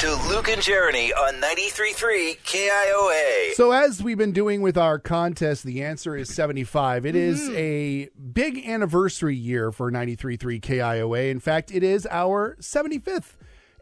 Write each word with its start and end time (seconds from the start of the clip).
to 0.00 0.14
Luke 0.30 0.48
and 0.48 0.62
Jeremy 0.62 1.12
on 1.12 1.34
93.3 1.42 2.38
KIOA. 2.38 3.52
So, 3.52 3.70
as 3.70 4.02
we've 4.02 4.16
been 4.16 4.32
doing 4.32 4.62
with 4.62 4.78
our 4.78 4.98
contest, 4.98 5.62
the 5.62 5.82
answer 5.82 6.16
is 6.16 6.34
75. 6.34 7.04
It 7.04 7.14
is 7.14 7.42
mm-hmm. 7.42 7.54
a 7.54 8.08
big 8.18 8.66
anniversary 8.66 9.36
year 9.36 9.70
for 9.70 9.92
93.3 9.92 10.58
KIOA. 10.58 11.30
In 11.30 11.38
fact, 11.38 11.70
it 11.70 11.82
is 11.82 12.08
our 12.10 12.56
75th 12.62 13.34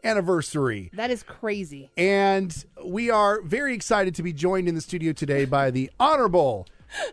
anniversary. 0.03 0.89
That 0.91 1.09
is 1.09 1.23
crazy. 1.23 1.89
And 1.95 2.65
we 2.85 3.09
are 3.09 3.41
very 3.41 3.73
excited 3.73 4.13
to 4.15 4.23
be 4.23 4.33
joined 4.33 4.67
in 4.67 4.75
the 4.75 4.81
studio 4.81 5.13
today 5.13 5.45
by 5.45 5.71
the 5.71 5.89
Honorable 6.01 6.67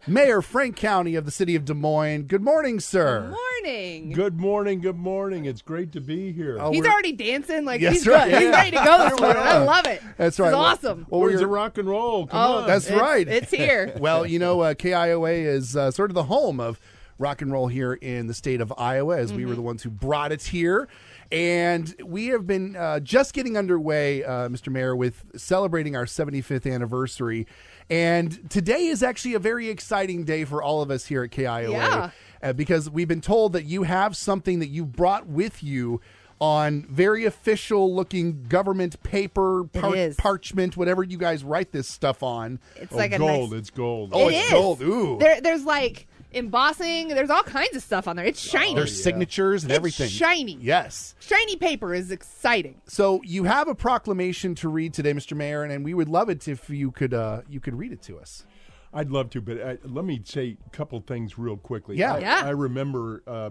Mayor 0.07 0.43
Frank 0.43 0.77
Cownie 0.77 1.17
of 1.17 1.25
the 1.25 1.31
city 1.31 1.55
of 1.57 1.65
Des 1.65 1.75
Moines. 1.75 2.23
Good 2.25 2.43
morning, 2.43 2.81
sir. 2.81 3.21
Good 3.23 3.31
morning. 3.31 4.13
Good 4.13 4.41
morning, 4.41 4.81
good 4.81 4.97
morning. 4.97 5.45
It's 5.45 5.63
great 5.63 5.93
to 5.93 6.01
be 6.01 6.33
here. 6.33 6.59
Oh, 6.61 6.71
He's 6.73 6.81
we're- 6.83 6.93
already 6.93 7.13
dancing 7.13 7.65
like 7.65 7.81
Yes, 7.81 7.95
he's 7.95 8.07
right. 8.07 8.31
good. 8.31 8.43
He's 8.43 8.51
ready 8.51 8.71
to 8.71 8.85
go 8.85 9.09
this 9.11 9.21
morning. 9.21 9.43
I 9.43 9.59
love 9.59 9.87
it. 9.87 10.03
That's 10.17 10.39
right. 10.39 10.49
is 10.49 10.55
awesome. 10.55 11.07
Well, 11.11 11.21
Where's 11.21 11.33
we're- 11.35 11.41
the 11.45 11.47
rock 11.49 11.79
and 11.79 11.89
roll? 11.89 12.27
Come 12.27 12.39
oh, 12.41 12.57
on. 12.59 12.67
That's 12.67 12.87
it's- 12.87 13.01
right. 13.01 13.27
It's 13.29 13.51
here. 13.51 13.93
Well, 14.07 14.25
you 14.27 14.39
know, 14.39 14.61
uh, 14.61 14.75
KIOA 14.75 15.45
is 15.47 15.77
uh, 15.77 15.91
sort 15.91 16.11
of 16.11 16.15
the 16.15 16.25
home 16.25 16.61
of 16.61 16.79
rock 17.19 17.41
and 17.43 17.51
roll 17.51 17.67
here 17.67 17.95
in 17.95 18.27
the 18.27 18.35
state 18.35 18.61
of 18.61 18.73
Iowa, 18.77 19.17
as 19.19 19.33
we 19.33 19.45
were 19.47 19.55
the 19.55 19.63
ones 19.63 19.83
who 19.83 19.91
brought 19.91 20.33
it 20.33 20.43
here. 20.43 20.87
And 21.33 21.95
we 22.05 22.27
have 22.29 22.47
been 22.47 22.77
uh, 22.77 23.01
just 23.01 23.33
getting 23.35 23.57
underway, 23.57 24.23
uh, 24.23 24.49
Mr. 24.49 24.69
Mayor, 24.73 24.95
with 24.95 25.25
celebrating 25.37 25.97
our 25.97 26.05
75th 26.05 26.73
anniversary. 26.73 27.47
And 27.91 28.49
today 28.51 28.87
is 28.87 29.03
actually 29.03 29.35
a 29.35 29.39
very 29.39 29.69
exciting 29.69 30.25
day 30.25 30.45
for 30.45 30.63
all 30.63 30.83
of 30.83 30.91
us 30.91 31.07
here 31.07 31.23
at 31.25 31.31
KIOA 31.31 31.71
Yeah. 31.73 32.11
uh, 32.43 32.53
because 32.53 32.89
we've 32.91 33.09
been 33.09 33.21
told 33.21 33.53
that 33.55 33.65
you 33.65 33.83
have 33.85 34.17
something 34.17 34.59
that 34.61 34.69
you've 34.69 34.93
brought 34.93 35.27
with 35.27 35.63
you 35.63 36.01
on 36.39 36.83
very 36.91 37.25
official 37.25 37.95
looking 37.95 38.45
government 38.45 39.03
paper, 39.03 39.65
par- 39.73 39.97
parchment, 40.19 40.77
whatever 40.77 41.03
you 41.03 41.17
guys 41.17 41.43
write 41.43 41.73
this 41.73 41.89
stuff 41.89 42.23
on. 42.23 42.61
It's 42.77 42.93
Oh, 42.93 42.97
like 42.97 43.13
a 43.15 43.19
gold. 43.19 43.53
nice. 43.53 43.59
It's 43.61 43.71
gold. 43.71 44.11
Oh, 44.13 44.29
It 44.29 44.35
it's 44.35 44.47
is. 44.47 44.53
gold. 44.53 44.83
Ooh. 44.83 45.17
There, 45.19 45.41
there's 45.41 45.65
like 45.65 46.07
embossing. 46.33 47.09
There's 47.09 47.31
all 47.31 47.43
kinds 47.43 47.75
of 47.77 47.83
stuff 47.83 48.07
on 48.09 48.17
there. 48.17 48.25
It's 48.25 48.41
shiny. 48.41 48.75
There's 48.75 49.03
signatures 49.03 49.63
and 49.65 49.71
It's 49.73 49.77
everything. 49.77 50.09
shiny. 50.09 50.59
Yes. 50.61 51.15
shiny 51.21 51.57
paper 51.57 51.95
is 51.95 52.11
exciting. 52.11 52.81
So 52.87 53.21
you 53.25 53.45
have 53.45 53.69
a 53.69 53.75
proclamation 53.75 54.55
to 54.57 54.69
read 54.69 54.95
today, 54.95 55.13
Mr. 55.13 55.37
Mayor, 55.37 55.63
and, 55.63 55.73
and 55.73 55.85
we 55.85 55.95
would 55.95 56.09
love 56.09 56.29
it 56.29 56.47
if 56.49 56.69
you 56.71 56.91
could 56.91 57.15
uh, 57.15 57.43
you 57.49 57.61
could 57.61 57.75
read 57.75 57.93
it 57.93 58.03
to 58.03 58.19
us. 58.19 58.45
I'd 58.93 59.11
love 59.11 59.31
to, 59.31 59.41
but 59.43 59.61
uh, 59.61 59.75
let 59.85 60.05
me 60.05 60.21
say 60.25 60.57
a 60.67 60.71
couple 60.71 61.01
things 61.01 61.39
real 61.39 61.57
quickly. 61.57 61.97
Yeah. 61.97 62.15
I, 62.15 62.19
Yeah. 62.21 62.43
I 62.45 62.51
remember, 62.51 63.23
uh, 63.27 63.51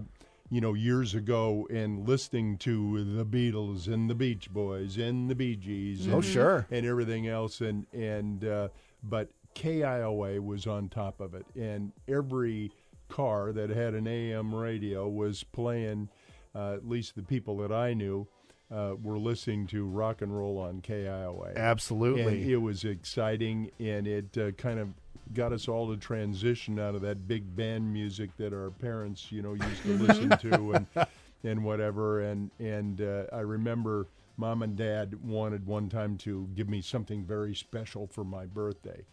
you 0.50 0.62
know, 0.62 0.74
years 0.74 1.14
ago 1.14 1.68
and 1.72 2.08
listening 2.08 2.58
to 2.60 3.04
the 3.16 3.26
Beatles 3.26 3.88
and 3.88 4.10
the 4.10 4.16
Beach 4.16 4.52
Boys 4.52 4.98
and 4.98 5.30
the 5.30 5.36
Bee 5.36 5.56
Gees. 5.56 6.08
Oh, 6.08 6.16
and, 6.16 6.26
sure. 6.26 6.68
and 6.72 6.86
everything 6.86 7.28
else, 7.28 7.62
and 7.62 7.86
and 7.94 8.44
uh, 8.46 8.68
but 9.04 9.30
KIOA 9.56 10.44
was 10.44 10.68
on 10.68 10.90
top 10.90 11.20
of 11.20 11.34
it, 11.34 11.46
and 11.56 11.92
every 12.08 12.72
car 13.10 13.52
that 13.52 13.70
had 13.70 13.94
an 13.94 14.08
AM 14.08 14.54
radio 14.54 15.08
was 15.08 15.44
playing. 15.44 16.10
Uh, 16.54 16.74
at 16.74 16.88
least 16.88 17.16
the 17.16 17.22
people 17.22 17.58
that 17.58 17.72
I 17.74 17.94
knew 17.94 18.28
uh, 18.72 18.94
were 19.02 19.18
listening 19.18 19.68
to 19.68 19.86
rock 19.86 20.22
and 20.22 20.36
roll 20.36 20.58
on 20.58 20.82
KIOA. 20.82 21.56
Absolutely. 21.58 22.24
And 22.44 22.50
it 22.50 22.58
was 22.58 22.84
exciting, 22.84 23.72
and 23.80 24.08
it 24.08 24.38
uh, 24.38 24.52
kind 24.52 24.80
of 24.80 24.90
got 25.34 25.52
us 25.52 25.68
all 25.68 25.90
to 25.90 25.98
transition 25.98 26.80
out 26.80 26.96
of 26.96 27.02
that 27.02 27.28
big 27.28 27.56
band 27.56 27.92
music 27.92 28.30
that 28.38 28.54
our 28.54 28.72
parents, 28.72 29.32
you 29.32 29.42
know, 29.42 29.54
used 29.54 29.84
to 29.84 29.98
listen 29.98 30.30
to 30.30 30.74
and 30.96 31.08
and 31.44 31.64
whatever. 31.64 32.22
And 32.22 32.52
and 32.60 33.02
uh, 33.02 33.24
I 33.32 33.40
remember 33.40 34.08
mom 34.38 34.64
and 34.64 34.76
dad 34.76 35.16
wanted 35.24 35.66
one 35.66 35.90
time 35.90 36.18
to 36.18 36.50
give 36.56 36.70
me 36.70 36.82
something 36.82 37.24
very 37.24 37.56
special 37.56 38.08
for 38.08 38.24
my 38.24 38.46
birthday, 38.46 39.06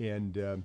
and 0.00 0.36
um 0.38 0.64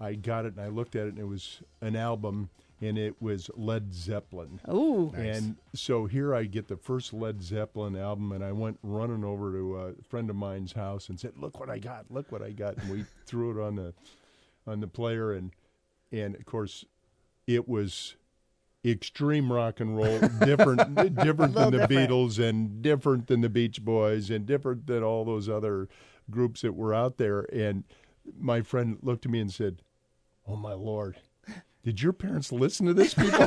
I 0.00 0.14
got 0.14 0.46
it 0.46 0.54
and 0.56 0.60
I 0.62 0.68
looked 0.68 0.96
at 0.96 1.06
it, 1.06 1.10
and 1.10 1.18
it 1.18 1.28
was 1.28 1.60
an 1.80 1.94
album. 1.94 2.48
And 2.82 2.96
it 2.96 3.20
was 3.20 3.50
Led 3.54 3.92
Zeppelin. 3.92 4.58
Ooh. 4.66 5.12
And 5.14 5.56
so 5.74 6.06
here 6.06 6.34
I 6.34 6.44
get 6.44 6.66
the 6.66 6.78
first 6.78 7.12
Led 7.12 7.42
Zeppelin 7.42 7.94
album, 7.94 8.32
and 8.32 8.42
I 8.42 8.52
went 8.52 8.78
running 8.82 9.22
over 9.22 9.52
to 9.52 9.76
a 9.76 9.92
friend 10.08 10.30
of 10.30 10.36
mine's 10.36 10.72
house 10.72 11.10
and 11.10 11.20
said, 11.20 11.32
"Look 11.36 11.60
what 11.60 11.68
I 11.68 11.78
got! 11.78 12.06
Look 12.10 12.32
what 12.32 12.40
I 12.40 12.52
got!" 12.52 12.78
And 12.78 12.90
we 12.90 13.04
threw 13.26 13.50
it 13.50 13.62
on 13.62 13.76
the 13.76 13.92
on 14.66 14.80
the 14.80 14.86
player, 14.86 15.30
and 15.30 15.50
and 16.10 16.34
of 16.36 16.46
course, 16.46 16.86
it 17.46 17.68
was 17.68 18.16
extreme 18.82 19.52
rock 19.52 19.80
and 19.80 19.94
roll, 19.94 20.18
different 20.42 20.94
different 20.94 21.54
than 21.54 21.72
the 21.72 21.86
different. 21.86 21.90
Beatles, 21.90 22.38
and 22.38 22.80
different 22.80 23.26
than 23.26 23.42
the 23.42 23.50
Beach 23.50 23.84
Boys, 23.84 24.30
and 24.30 24.46
different 24.46 24.86
than 24.86 25.02
all 25.02 25.26
those 25.26 25.50
other 25.50 25.86
groups 26.30 26.62
that 26.62 26.72
were 26.72 26.94
out 26.94 27.18
there. 27.18 27.40
And 27.52 27.84
my 28.38 28.62
friend 28.62 28.98
looked 29.02 29.26
at 29.26 29.32
me 29.32 29.40
and 29.40 29.52
said, 29.52 29.82
"Oh 30.46 30.56
my 30.56 30.72
lord." 30.72 31.16
Did 31.82 32.02
your 32.02 32.12
parents 32.12 32.52
listen 32.52 32.86
to 32.86 32.94
this, 32.94 33.14
people? 33.14 33.38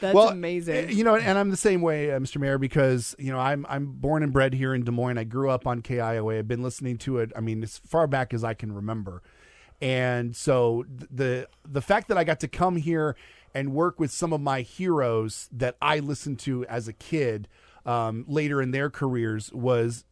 That's 0.00 0.14
well, 0.14 0.28
amazing. 0.28 0.90
You 0.90 1.04
know, 1.04 1.16
and 1.16 1.38
I'm 1.38 1.50
the 1.50 1.56
same 1.56 1.82
way, 1.82 2.12
uh, 2.12 2.18
Mr. 2.18 2.38
Mayor, 2.38 2.58
because 2.58 3.14
you 3.18 3.30
know 3.30 3.38
I'm 3.38 3.66
I'm 3.68 3.86
born 3.92 4.22
and 4.22 4.32
bred 4.32 4.54
here 4.54 4.74
in 4.74 4.84
Des 4.84 4.90
Moines. 4.90 5.18
I 5.18 5.24
grew 5.24 5.50
up 5.50 5.66
on 5.66 5.82
KIOA. 5.82 6.38
I've 6.38 6.48
been 6.48 6.62
listening 6.62 6.96
to 6.98 7.18
it. 7.18 7.32
I 7.36 7.40
mean, 7.40 7.62
as 7.62 7.78
far 7.78 8.06
back 8.06 8.32
as 8.32 8.42
I 8.42 8.54
can 8.54 8.72
remember, 8.72 9.22
and 9.80 10.34
so 10.34 10.84
the 10.88 11.48
the 11.66 11.82
fact 11.82 12.08
that 12.08 12.16
I 12.16 12.24
got 12.24 12.40
to 12.40 12.48
come 12.48 12.76
here 12.76 13.16
and 13.54 13.72
work 13.72 14.00
with 14.00 14.10
some 14.10 14.32
of 14.32 14.40
my 14.40 14.62
heroes 14.62 15.48
that 15.52 15.76
I 15.80 15.98
listened 15.98 16.38
to 16.40 16.64
as 16.66 16.88
a 16.88 16.92
kid 16.92 17.48
um, 17.84 18.24
later 18.26 18.60
in 18.60 18.70
their 18.70 18.90
careers 18.90 19.52
was 19.52 20.04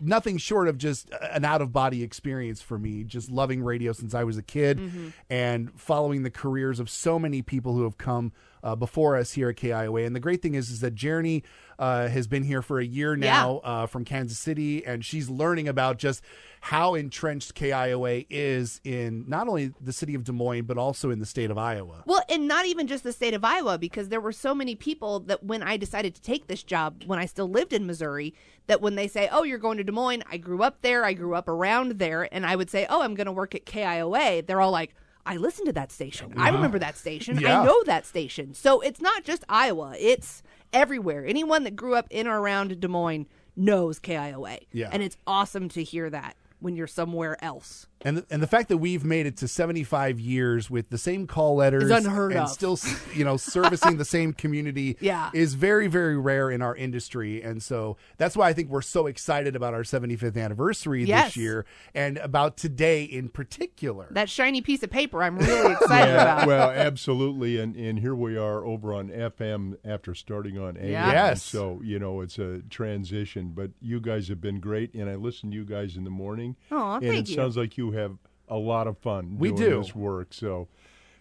nothing 0.00 0.38
short 0.38 0.68
of 0.68 0.78
just 0.78 1.10
an 1.32 1.44
out 1.44 1.62
of 1.62 1.72
body 1.72 2.02
experience 2.02 2.60
for 2.60 2.78
me. 2.78 3.04
Just 3.04 3.30
loving 3.30 3.62
radio 3.62 3.92
since 3.92 4.14
I 4.14 4.24
was 4.24 4.36
a 4.36 4.42
kid 4.42 4.78
mm-hmm. 4.78 5.08
and 5.30 5.72
following 5.78 6.22
the 6.22 6.30
careers 6.30 6.80
of 6.80 6.90
so 6.90 7.18
many 7.18 7.42
people 7.42 7.74
who 7.74 7.84
have 7.84 7.98
come 7.98 8.32
uh, 8.62 8.74
before 8.76 9.16
us 9.16 9.32
here 9.32 9.48
at 9.50 9.56
KIOA. 9.56 10.06
And 10.06 10.14
the 10.14 10.20
great 10.20 10.42
thing 10.42 10.54
is, 10.54 10.70
is 10.70 10.80
that 10.80 10.94
Jeremy 10.94 11.44
uh, 11.78 12.08
has 12.08 12.26
been 12.26 12.42
here 12.42 12.62
for 12.62 12.80
a 12.80 12.84
year 12.84 13.14
now 13.16 13.58
uh, 13.58 13.86
from 13.86 14.04
Kansas 14.04 14.38
City, 14.38 14.84
and 14.84 15.04
she's 15.04 15.30
learning 15.30 15.68
about 15.68 15.98
just 15.98 16.22
how 16.60 16.94
entrenched 16.94 17.54
KIOA 17.54 18.26
is 18.28 18.80
in 18.82 19.24
not 19.28 19.46
only 19.46 19.72
the 19.80 19.92
city 19.92 20.14
of 20.14 20.24
Des 20.24 20.32
Moines 20.32 20.64
but 20.64 20.76
also 20.76 21.10
in 21.10 21.20
the 21.20 21.26
state 21.26 21.50
of 21.50 21.58
Iowa. 21.58 22.02
Well, 22.04 22.22
and 22.28 22.48
not 22.48 22.66
even 22.66 22.88
just 22.88 23.04
the 23.04 23.12
state 23.12 23.34
of 23.34 23.44
Iowa, 23.44 23.78
because 23.78 24.08
there 24.08 24.20
were 24.20 24.32
so 24.32 24.54
many 24.54 24.74
people 24.74 25.20
that 25.20 25.44
when 25.44 25.62
I 25.62 25.76
decided 25.76 26.16
to 26.16 26.22
take 26.22 26.48
this 26.48 26.64
job, 26.64 27.04
when 27.06 27.20
I 27.20 27.26
still 27.26 27.48
lived 27.48 27.72
in 27.72 27.86
Missouri, 27.86 28.34
that 28.66 28.80
when 28.80 28.96
they 28.96 29.06
say, 29.06 29.28
"Oh, 29.30 29.44
you're 29.44 29.58
going 29.58 29.78
to 29.78 29.84
Des 29.84 29.92
Moines," 29.92 30.24
I 30.30 30.36
grew 30.36 30.62
up 30.62 30.82
there, 30.82 31.04
I 31.04 31.12
grew 31.12 31.34
up 31.34 31.48
around 31.48 31.92
there, 31.92 32.28
and 32.34 32.44
I 32.44 32.56
would 32.56 32.70
say, 32.70 32.86
"Oh, 32.90 33.02
I'm 33.02 33.14
going 33.14 33.26
to 33.26 33.32
work 33.32 33.54
at 33.54 33.64
KIOA," 33.64 34.46
they're 34.46 34.60
all 34.60 34.72
like. 34.72 34.94
I 35.28 35.36
listen 35.36 35.66
to 35.66 35.72
that 35.74 35.92
station. 35.92 36.32
I 36.38 36.48
remember 36.48 36.78
that 36.78 36.96
station. 36.96 37.38
Yeah. 37.38 37.60
I 37.60 37.64
know 37.66 37.82
that 37.84 38.06
station. 38.06 38.54
So 38.54 38.80
it's 38.80 39.00
not 39.00 39.24
just 39.24 39.44
Iowa, 39.46 39.94
it's 39.98 40.42
everywhere. 40.72 41.26
Anyone 41.26 41.64
that 41.64 41.76
grew 41.76 41.94
up 41.94 42.06
in 42.10 42.26
or 42.26 42.40
around 42.40 42.80
Des 42.80 42.88
Moines 42.88 43.26
knows 43.54 44.00
KIOA. 44.00 44.60
Yeah. 44.72 44.88
And 44.90 45.02
it's 45.02 45.18
awesome 45.26 45.68
to 45.70 45.84
hear 45.84 46.08
that 46.08 46.34
when 46.60 46.76
you're 46.76 46.86
somewhere 46.86 47.42
else. 47.44 47.86
And 48.02 48.18
the, 48.18 48.26
and 48.30 48.40
the 48.40 48.46
fact 48.46 48.68
that 48.68 48.78
we've 48.78 49.04
made 49.04 49.26
it 49.26 49.36
to 49.38 49.48
75 49.48 50.20
years 50.20 50.70
with 50.70 50.88
the 50.90 50.98
same 50.98 51.26
call 51.26 51.56
letters 51.56 51.90
It's 51.90 52.06
unheard 52.06 52.30
and 52.32 52.42
of. 52.42 52.48
still 52.50 52.78
you 53.14 53.24
know 53.24 53.36
servicing 53.36 53.96
the 53.96 54.04
same 54.04 54.32
community 54.32 54.96
Yeah. 55.00 55.30
is 55.34 55.54
very 55.54 55.88
very 55.88 56.16
rare 56.16 56.48
in 56.50 56.62
our 56.62 56.76
industry 56.76 57.42
and 57.42 57.60
so 57.62 57.96
that's 58.16 58.36
why 58.36 58.48
I 58.48 58.52
think 58.52 58.68
we're 58.68 58.82
so 58.82 59.06
excited 59.08 59.56
about 59.56 59.74
our 59.74 59.82
75th 59.82 60.36
anniversary 60.40 61.04
Yes. 61.04 61.28
this 61.28 61.36
year 61.36 61.66
and 61.94 62.18
about 62.18 62.56
today 62.56 63.02
in 63.02 63.28
particular. 63.30 64.06
That 64.12 64.28
shiny 64.30 64.60
piece 64.60 64.82
of 64.84 64.90
paper 64.90 65.22
I'm 65.22 65.36
really 65.38 65.72
excited 65.80 66.14
about. 66.14 66.46
well, 66.46 66.70
absolutely, 66.70 67.58
and 67.58 67.74
and 67.74 67.98
here 67.98 68.14
we 68.14 68.36
are 68.36 68.64
over 68.64 68.94
on 68.94 69.08
FM 69.08 69.76
after 69.84 70.14
starting 70.14 70.56
on 70.58 70.76
AM. 70.76 70.88
Yeah. 70.90 71.10
Yes. 71.12 71.42
So 71.42 71.80
you 71.82 71.98
know 71.98 72.20
it's 72.20 72.38
a 72.38 72.60
transition, 72.70 73.52
but 73.54 73.70
you 73.80 74.00
guys 74.00 74.28
have 74.28 74.40
been 74.40 74.60
great, 74.60 74.94
and 74.94 75.08
I 75.10 75.14
listen 75.16 75.50
to 75.50 75.56
you 75.56 75.64
guys 75.64 75.96
in 75.96 76.04
the 76.04 76.10
morning. 76.10 76.56
Aw, 76.70 76.96
and 76.96 77.04
thank 77.04 77.26
it 77.26 77.30
you. 77.30 77.34
sounds 77.36 77.56
like 77.56 77.76
you 77.76 77.87
have 77.92 78.16
a 78.48 78.56
lot 78.56 78.86
of 78.86 78.98
fun. 78.98 79.36
We 79.38 79.50
doing 79.50 79.70
do. 79.70 79.78
this 79.82 79.94
work. 79.94 80.32
So, 80.32 80.68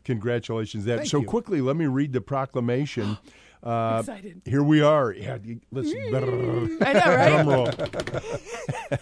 congratulations. 0.03 0.85
That 0.85 0.99
Thank 0.99 1.09
so 1.09 1.19
you. 1.21 1.27
quickly. 1.27 1.61
Let 1.61 1.75
me 1.75 1.85
read 1.85 2.13
the 2.13 2.21
proclamation. 2.21 3.17
Uh, 3.63 3.97
Excited. 4.01 4.41
Here 4.45 4.61
we 4.61 4.81
are. 4.81 5.11
Yeah, 5.11 5.39
listen. 5.71 5.99
I 6.13 6.19
know, 6.19 6.79
right? 6.79 7.27
Drum 7.31 7.49
roll. 7.49 7.67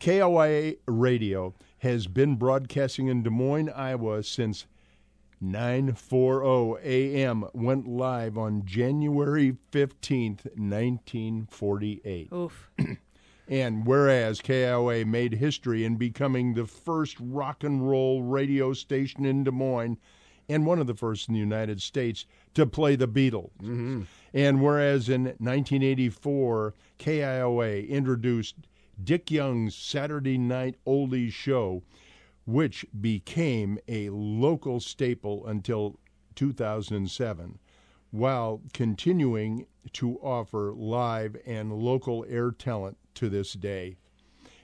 KOIA 0.00 0.78
Radio 0.86 1.54
has 1.78 2.06
been 2.06 2.36
broadcasting 2.36 3.08
in 3.08 3.24
Des 3.24 3.30
Moines, 3.30 3.68
Iowa 3.70 4.22
since 4.22 4.66
9:40 5.42 6.80
a.m. 6.84 7.44
went 7.52 7.88
live 7.88 8.38
on 8.38 8.64
January 8.64 9.56
15th, 9.72 10.46
1948. 10.56 12.32
Oof. 12.32 12.70
And 13.48 13.86
whereas 13.86 14.42
KOA 14.42 15.06
made 15.06 15.34
history 15.34 15.84
in 15.84 15.96
becoming 15.96 16.52
the 16.52 16.66
first 16.66 17.16
rock 17.18 17.64
and 17.64 17.88
roll 17.88 18.22
radio 18.22 18.74
station 18.74 19.24
in 19.24 19.44
Des 19.44 19.50
Moines 19.50 19.96
and 20.50 20.66
one 20.66 20.78
of 20.78 20.86
the 20.86 20.94
first 20.94 21.28
in 21.28 21.34
the 21.34 21.40
United 21.40 21.80
States 21.80 22.26
to 22.54 22.66
play 22.66 22.96
the 22.96 23.08
Beatles. 23.08 23.50
Mm-hmm. 23.62 24.02
And 24.34 24.62
whereas 24.62 25.08
in 25.08 25.24
1984, 25.24 26.74
KIOA 26.98 27.88
introduced 27.88 28.56
Dick 29.02 29.30
Young's 29.30 29.74
Saturday 29.74 30.38
Night 30.38 30.76
Oldies 30.86 31.32
show, 31.32 31.82
which 32.46 32.84
became 33.00 33.78
a 33.88 34.10
local 34.10 34.80
staple 34.80 35.46
until 35.46 35.98
2007, 36.34 37.58
while 38.10 38.62
continuing 38.72 39.66
to 39.92 40.16
offer 40.18 40.72
live 40.74 41.36
and 41.46 41.72
local 41.72 42.24
air 42.28 42.50
talent 42.50 42.96
to 43.18 43.28
this 43.28 43.52
day. 43.52 43.96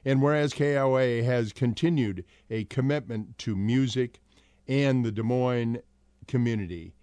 And 0.05 0.23
whereas 0.23 0.53
KIOA 0.53 1.25
has 1.25 1.53
continued 1.53 2.25
a 2.51 2.65
commitment 2.65 3.39
to 3.39 3.56
music 3.56 4.21
and 4.69 5.05
the 5.05 5.12
Des 5.12 5.23
Moines 5.23 5.79
community 6.27 6.95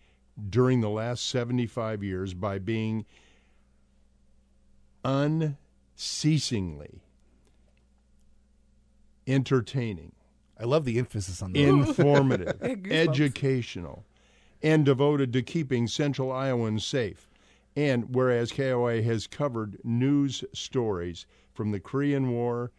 during 0.49 0.81
the 0.81 0.89
last 0.89 1.27
75 1.27 2.03
years 2.03 2.33
by 2.33 2.59
being 2.59 3.05
unceasingly 5.03 7.01
entertaining, 9.27 10.13
I 10.59 10.65
love 10.65 10.85
the 10.85 10.99
emphasis 10.99 11.41
on 11.41 11.53
that. 11.53 11.59
informative, 11.59 12.61
educational, 12.91 14.05
and 14.61 14.85
devoted 14.85 15.33
to 15.33 15.41
keeping 15.41 15.87
Central 15.87 16.31
Iowans 16.31 16.85
safe. 16.85 17.27
And 17.75 18.13
whereas 18.13 18.51
KOA 18.51 19.01
has 19.01 19.27
covered 19.27 19.77
news 19.83 20.43
stories 20.53 21.25
from 21.53 21.71
the 21.71 21.79
Korean 21.79 22.31
War 22.31 22.71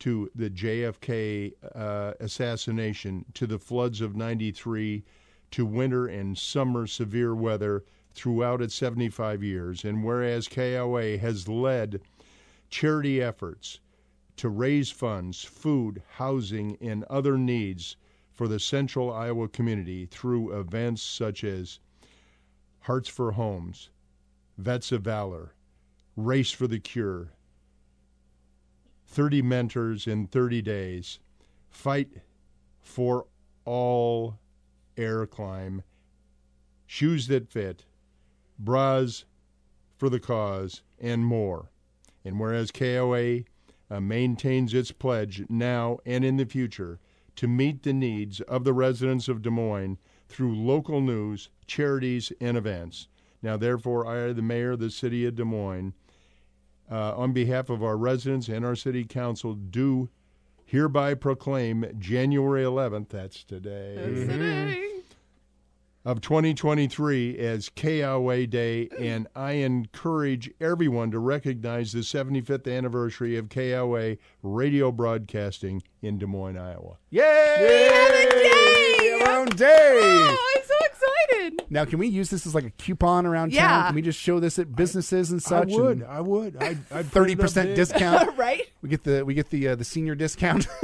to 0.00 0.30
the 0.34 0.50
JFK 0.50 1.52
uh, 1.74 2.12
assassination 2.20 3.24
to 3.34 3.46
the 3.46 3.58
floods 3.58 4.00
of 4.00 4.14
93 4.14 5.04
to 5.52 5.64
winter 5.64 6.06
and 6.06 6.36
summer 6.36 6.86
severe 6.86 7.34
weather 7.34 7.84
throughout 8.14 8.62
its 8.62 8.74
75 8.74 9.42
years, 9.42 9.84
and 9.84 10.04
whereas 10.04 10.48
KOA 10.48 11.18
has 11.18 11.48
led 11.48 12.00
charity 12.68 13.22
efforts 13.22 13.80
to 14.36 14.48
raise 14.48 14.90
funds, 14.90 15.44
food, 15.44 16.02
housing, 16.16 16.76
and 16.80 17.04
other 17.04 17.38
needs 17.38 17.96
for 18.32 18.48
the 18.48 18.60
central 18.60 19.12
Iowa 19.12 19.48
community 19.48 20.06
through 20.06 20.58
events 20.58 21.02
such 21.02 21.42
as 21.42 21.78
Hearts 22.80 23.08
for 23.08 23.32
Homes, 23.32 23.90
Vets 24.58 24.92
of 24.92 25.02
Valor, 25.02 25.54
Race 26.16 26.52
for 26.52 26.66
the 26.66 26.78
Cure, 26.78 27.32
30 29.06 29.42
Mentors 29.42 30.06
in 30.06 30.26
30 30.26 30.62
Days, 30.62 31.20
Fight 31.70 32.08
for 32.80 33.26
All 33.64 34.38
Air 34.96 35.26
Climb, 35.26 35.82
Shoes 36.86 37.26
That 37.28 37.48
Fit, 37.48 37.84
Bras 38.58 39.24
for 39.96 40.08
the 40.08 40.20
Cause, 40.20 40.82
and 41.00 41.24
more. 41.24 41.70
And 42.24 42.40
whereas 42.40 42.70
KOA 42.70 43.40
uh, 43.90 44.00
maintains 44.00 44.74
its 44.74 44.92
pledge 44.92 45.44
now 45.48 45.98
and 46.04 46.24
in 46.24 46.36
the 46.36 46.46
future 46.46 46.98
to 47.36 47.46
meet 47.46 47.82
the 47.82 47.92
needs 47.92 48.40
of 48.42 48.64
the 48.64 48.72
residents 48.72 49.28
of 49.28 49.42
Des 49.42 49.50
Moines 49.50 49.98
through 50.28 50.56
local 50.56 51.00
news, 51.00 51.50
charities, 51.66 52.32
and 52.40 52.56
events. 52.56 53.08
Now, 53.42 53.56
therefore, 53.56 54.06
I, 54.06 54.32
the 54.32 54.42
mayor 54.42 54.72
of 54.72 54.80
the 54.80 54.90
city 54.90 55.24
of 55.24 55.36
Des 55.36 55.44
Moines, 55.44 55.92
uh, 56.90 57.16
on 57.16 57.32
behalf 57.32 57.70
of 57.70 57.82
our 57.82 57.96
residents 57.96 58.48
and 58.48 58.64
our 58.64 58.76
city 58.76 59.04
council, 59.04 59.54
do 59.54 60.08
hereby 60.64 61.14
proclaim 61.14 61.86
January 61.98 62.64
11th, 62.64 63.08
that's 63.08 63.44
today, 63.44 64.92
of 66.04 66.20
2023 66.20 67.36
as 67.38 67.68
KOA 67.68 68.46
Day, 68.46 68.88
and 68.98 69.26
I 69.34 69.52
encourage 69.52 70.50
everyone 70.60 71.10
to 71.10 71.18
recognize 71.18 71.92
the 71.92 72.00
75th 72.00 72.72
anniversary 72.72 73.36
of 73.36 73.48
KOA 73.48 74.16
radio 74.42 74.92
broadcasting 74.92 75.82
in 76.02 76.18
Des 76.18 76.26
Moines, 76.26 76.58
Iowa. 76.58 76.98
Yay! 77.10 77.90
Yay! 78.30 79.20
Our 79.20 79.40
own 79.40 79.48
day. 79.48 80.00
Oh, 80.02 80.52
I'm 80.56 80.62
so 80.62 80.72
excited. 80.72 80.75
Now, 81.76 81.84
can 81.84 81.98
we 81.98 82.06
use 82.06 82.30
this 82.30 82.46
as 82.46 82.54
like 82.54 82.64
a 82.64 82.70
coupon 82.70 83.26
around 83.26 83.52
town? 83.52 83.88
Can 83.88 83.94
we 83.94 84.00
just 84.00 84.18
show 84.18 84.40
this 84.40 84.58
at 84.58 84.74
businesses 84.74 85.30
and 85.30 85.42
such? 85.42 85.70
I 85.70 85.76
would, 85.76 85.98
and 85.98 86.06
I 86.06 86.20
would. 86.22 86.56
I'd, 86.56 86.78
I'd 86.90 87.04
30% 87.04 87.74
discount. 87.74 88.34
right? 88.38 88.62
We 88.80 88.88
get 88.88 89.04
the 89.04 89.26
we 89.26 89.34
get 89.34 89.50
the 89.50 89.68
uh, 89.68 89.74
the 89.74 89.84
senior 89.84 90.14
discount. 90.14 90.68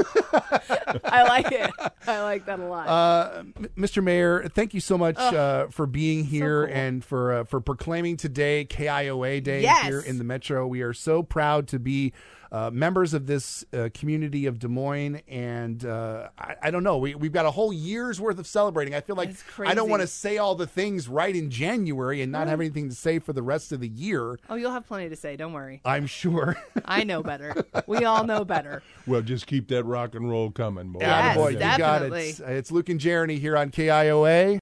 I 1.05 1.23
like 1.25 1.50
it. 1.53 1.71
I 2.06 2.23
like 2.23 2.47
that 2.47 2.59
a 2.61 2.65
lot. 2.65 2.89
Uh, 2.89 3.43
Mr. 3.77 4.03
Mayor, 4.03 4.49
thank 4.49 4.75
you 4.75 4.81
so 4.81 4.97
much 4.99 5.19
uh, 5.19 5.69
for 5.69 5.87
being 5.87 6.25
here 6.25 6.67
cool. 6.67 6.75
and 6.77 7.05
for 7.05 7.33
uh, 7.33 7.44
for 7.44 7.61
proclaiming 7.61 8.17
today 8.17 8.67
KIOA 8.69 9.43
Day 9.43 9.62
Yes. 9.62 9.85
here 9.87 10.00
in 10.00 10.19
the 10.19 10.25
Metro. 10.25 10.67
We 10.67 10.83
are 10.83 10.93
so 10.94 11.23
proud 11.23 11.69
to 11.69 11.79
be 11.79 12.12
uh, 12.50 12.71
members 12.71 13.15
of 13.15 13.27
this 13.27 13.65
uh, 13.73 13.89
community 13.94 14.44
of 14.44 14.59
Des 14.59 14.69
Moines, 14.69 15.23
and 15.27 15.87
uh, 15.87 16.29
I, 16.39 16.56
I 16.65 16.71
don't 16.71 16.85
know. 16.85 16.99
We 16.99 17.15
we've 17.15 17.33
got 17.33 17.47
a 17.47 17.50
whole 17.50 17.73
year's 17.73 18.21
worth 18.21 18.38
of 18.38 18.47
celebrating. 18.47 18.95
I 18.95 19.00
feel 19.00 19.17
like 19.17 19.31
That's 19.31 19.43
I 19.61 19.73
don't 19.75 19.88
want 19.88 20.03
to 20.03 20.06
say 20.06 20.37
all 20.37 20.55
the 20.55 20.67
things 20.67 21.09
right 21.09 21.35
in 21.35 21.49
January 21.49 22.21
and 22.21 22.31
not 22.31 22.49
have 22.49 22.61
anything 22.61 22.91
to 22.91 22.95
say 22.95 23.19
for 23.21 23.33
the 23.33 23.43
rest 23.43 23.73
of 23.73 23.81
the 23.81 23.88
year. 23.88 24.38
oh, 24.50 24.56
you'll 24.56 24.73
have 24.73 24.87
plenty 24.87 25.09
to 25.09 25.17
say. 25.17 25.35
Don't 25.37 25.55
worry. 25.55 25.81
I'm 25.87 26.06
sure. 26.06 26.59
I 26.85 27.05
know 27.05 27.23
better. 27.23 27.55
We 27.87 28.05
all 28.05 28.25
know 28.25 28.45
better. 28.45 28.83
Well, 29.06 29.23
just 29.23 29.47
keep 29.47 29.69
that 29.69 29.85
rock 29.85 30.15
and 30.15 30.29
roll 30.29 30.50
coming, 30.50 30.81
boy. 30.88 31.00
Yes, 31.00 31.37
Attaboy, 31.37 31.52
you 31.52 31.58
got 31.58 31.75
it. 31.76 31.79
definitely. 31.82 32.29
It's, 32.29 32.40
it's 32.40 32.73
Luke 32.73 32.88
and 32.88 32.99
Jeremy 33.00 33.37
here 33.38 33.56
on 33.56 33.70
KIOA. 33.70 34.61